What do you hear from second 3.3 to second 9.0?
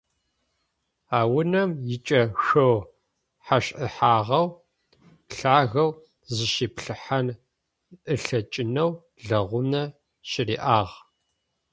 хэшӏыхьагъэу, лъагэу, зыщиплъыхьэн ылъэкӏынэу